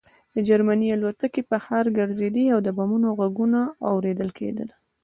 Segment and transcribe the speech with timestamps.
[0.33, 3.59] د جرمني الوتکې په ښار ګرځېدې او د بمونو غږونه
[3.91, 4.69] اورېدل کېدل